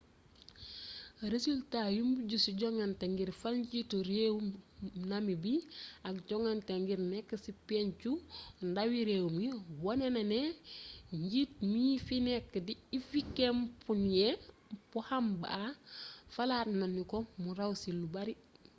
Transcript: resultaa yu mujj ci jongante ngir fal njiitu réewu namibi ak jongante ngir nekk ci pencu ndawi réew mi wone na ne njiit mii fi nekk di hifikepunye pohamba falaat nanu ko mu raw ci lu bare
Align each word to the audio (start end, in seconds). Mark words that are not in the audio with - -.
resultaa 1.33 1.87
yu 1.97 2.03
mujj 2.11 2.31
ci 2.43 2.51
jongante 2.59 3.05
ngir 3.13 3.31
fal 3.41 3.55
njiitu 3.61 3.97
réewu 4.09 4.39
namibi 5.09 5.53
ak 6.07 6.15
jongante 6.27 6.73
ngir 6.83 6.99
nekk 7.11 7.29
ci 7.43 7.51
pencu 7.67 8.11
ndawi 8.69 8.99
réew 9.09 9.27
mi 9.37 9.45
wone 9.83 10.07
na 10.15 10.21
ne 10.31 10.39
njiit 11.21 11.53
mii 11.73 11.95
fi 12.05 12.15
nekk 12.27 12.51
di 12.65 12.73
hifikepunye 12.91 14.27
pohamba 14.91 15.51
falaat 16.33 16.67
nanu 16.79 17.01
ko 17.11 17.17
mu 17.41 17.49
raw 17.59 17.71
ci 17.81 17.89
lu 17.99 18.05
bare 18.13 18.33